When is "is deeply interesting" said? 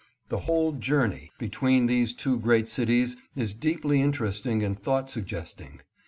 3.35-4.63